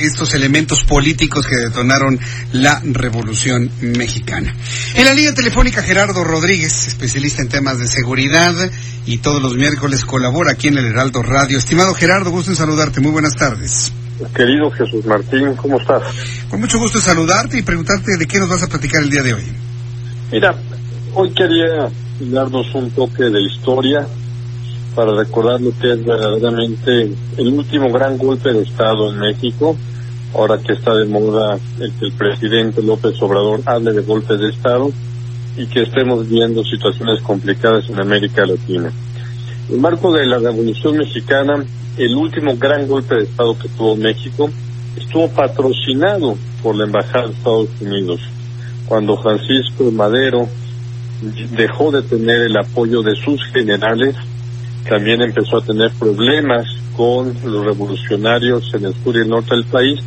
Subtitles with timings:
[0.00, 2.18] Estos elementos políticos que detonaron
[2.52, 4.54] la Revolución Mexicana.
[4.94, 8.54] En la línea telefónica Gerardo Rodríguez, especialista en temas de seguridad
[9.06, 11.58] y todos los miércoles colabora aquí en el Heraldo Radio.
[11.58, 13.00] Estimado Gerardo, gusto en saludarte.
[13.00, 13.92] Muy buenas tardes.
[14.34, 16.02] Querido Jesús Martín, ¿cómo estás?
[16.48, 19.34] Con mucho gusto saludarte y preguntarte de qué nos vas a platicar el día de
[19.34, 19.44] hoy.
[20.32, 20.54] Mira,
[21.14, 21.88] hoy quería
[22.20, 24.06] darnos un toque de historia
[24.98, 29.76] para recordar lo que es verdaderamente el último gran golpe de Estado en México,
[30.34, 34.48] ahora que está de moda el que el presidente López Obrador hable de golpes de
[34.48, 34.90] Estado
[35.56, 38.90] y que estemos viendo situaciones complicadas en América Latina.
[39.68, 41.64] En el marco de la Revolución Mexicana,
[41.96, 44.50] el último gran golpe de Estado que tuvo México
[44.96, 48.20] estuvo patrocinado por la Embajada de Estados Unidos,
[48.88, 50.48] cuando Francisco Madero
[51.56, 54.16] dejó de tener el apoyo de sus generales
[54.88, 59.64] también empezó a tener problemas con los revolucionarios en el sur y el norte del
[59.64, 60.00] país.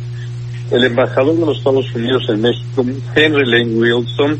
[0.70, 4.38] El embajador de los Estados Unidos en México, Henry Lane Wilson,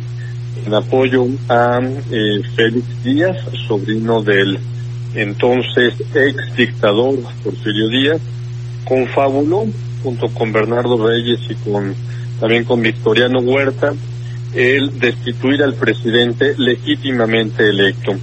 [0.67, 4.59] en apoyo a eh, Félix Díaz, sobrino del
[5.15, 8.21] entonces ex dictador Porfirio Díaz,
[8.85, 9.67] confabuló
[10.03, 11.95] junto con Bernardo Reyes y con
[12.41, 13.93] también con Victoriano Huerta
[14.55, 18.17] el destituir al presidente legítimamente electo.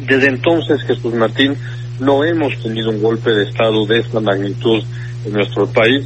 [0.00, 1.56] Desde entonces, Jesús Martín,
[2.00, 4.82] no hemos tenido un golpe de Estado de esta magnitud
[5.24, 6.04] en nuestro país.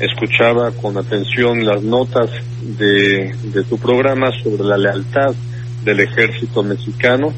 [0.00, 2.30] Escuchaba con atención las notas
[2.62, 5.34] de, de tu programa sobre la lealtad
[5.84, 7.32] del ejército mexicano.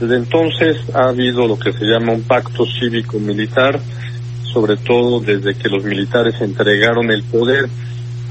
[0.00, 3.78] Desde entonces ha habido lo que se llama un pacto cívico-militar,
[4.52, 7.68] sobre todo desde que los militares entregaron el poder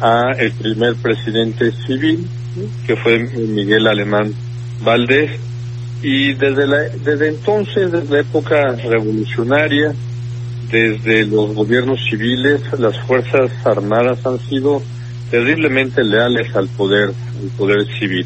[0.01, 2.27] a el primer presidente civil,
[2.85, 4.33] que fue Miguel Alemán
[4.83, 5.39] Valdés,
[6.03, 9.93] y desde, la, desde entonces, desde la época revolucionaria,
[10.69, 14.83] desde los gobiernos civiles, las Fuerzas Armadas han sido
[15.31, 18.25] terriblemente leales al poder, al poder civil.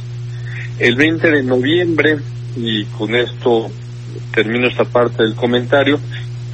[0.80, 2.18] El 20 de noviembre,
[2.56, 3.70] y con esto
[4.34, 6.00] termino esta parte del comentario,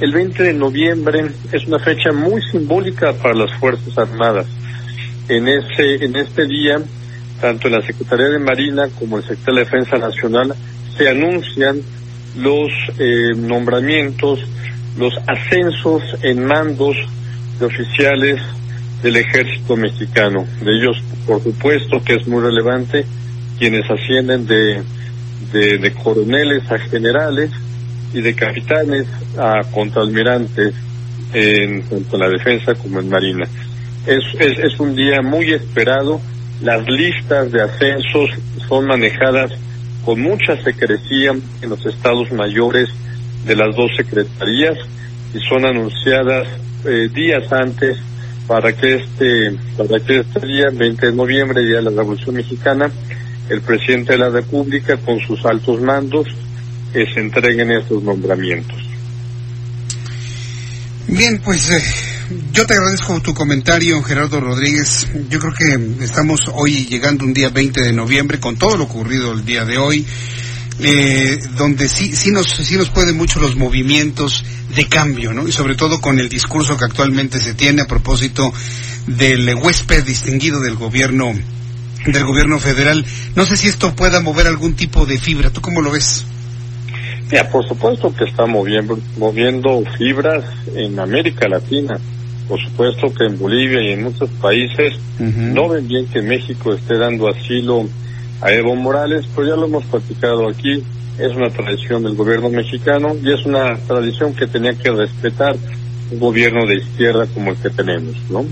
[0.00, 4.46] el 20 de noviembre es una fecha muy simbólica para las Fuerzas Armadas.
[5.28, 6.82] En ese, en este día,
[7.40, 10.54] tanto en la Secretaría de Marina como el Secretario de Defensa Nacional
[10.96, 11.80] se anuncian
[12.36, 14.40] los eh, nombramientos,
[14.98, 16.96] los ascensos en mandos
[17.58, 18.40] de oficiales
[19.02, 20.46] del ejército mexicano.
[20.62, 20.96] De ellos,
[21.26, 23.04] por supuesto, que es muy relevante,
[23.58, 24.82] quienes ascienden de,
[25.52, 27.50] de, coroneles a generales
[28.12, 29.06] y de capitanes
[29.38, 30.74] a contraalmirantes
[31.32, 33.46] en tanto en la defensa como en marina.
[34.06, 36.20] Es, es, es un día muy esperado.
[36.62, 38.30] Las listas de ascensos
[38.68, 39.52] son manejadas
[40.04, 41.32] con mucha secrecía
[41.62, 42.88] en los estados mayores
[43.44, 44.78] de las dos secretarías
[45.34, 46.46] y son anunciadas
[46.84, 47.98] eh, días antes
[48.46, 52.90] para que este para que este día 20 de noviembre día de la Revolución Mexicana
[53.48, 56.26] el presidente de la República con sus altos mandos
[56.94, 58.78] eh, se entreguen estos nombramientos.
[61.08, 62.13] Bien, pues eh,
[62.52, 65.06] yo te agradezco tu comentario, Gerardo Rodríguez.
[65.28, 69.32] Yo creo que estamos hoy llegando un día 20 de noviembre con todo lo ocurrido
[69.32, 70.06] el día de hoy,
[70.80, 74.44] eh, donde sí, sí, nos, sí nos pueden mucho los movimientos
[74.74, 75.46] de cambio, ¿no?
[75.46, 78.52] Y sobre todo con el discurso que actualmente se tiene a propósito
[79.06, 81.34] del huésped distinguido del gobierno
[82.06, 83.04] del gobierno federal.
[83.34, 85.50] No sé si esto pueda mover algún tipo de fibra.
[85.50, 86.24] ¿Tú cómo lo ves?
[87.30, 90.44] Ya, por supuesto que está moviendo, moviendo fibras
[90.74, 91.98] en América Latina.
[92.48, 96.98] Por supuesto que en Bolivia y en muchos países no ven bien que México esté
[96.98, 97.88] dando asilo
[98.40, 100.82] a Evo Morales, pero ya lo hemos platicado aquí.
[101.18, 105.56] Es una tradición del gobierno mexicano y es una tradición que tenía que respetar
[106.10, 108.44] un gobierno de izquierda como el que tenemos, ¿no?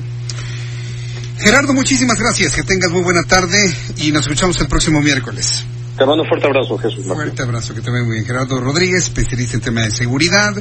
[1.39, 2.55] Gerardo, muchísimas gracias.
[2.55, 3.59] Que tengas muy buena tarde
[3.97, 5.67] y nos escuchamos el próximo miércoles.
[5.97, 7.07] Te mando un fuerte abrazo, Jesús.
[7.07, 7.25] Martín.
[7.25, 8.25] Fuerte abrazo, que te vea muy bien.
[8.25, 10.55] Gerardo Rodríguez, especialista en tema de seguridad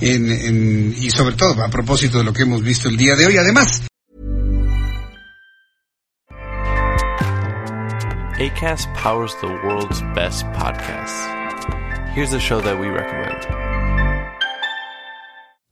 [0.00, 3.26] en, en, y sobre todo a propósito de lo que hemos visto el día de
[3.26, 3.36] hoy.
[3.36, 3.82] Además,
[8.38, 11.28] ACAST powers the world's best podcasts.
[12.14, 13.69] Here's a show that we recommend.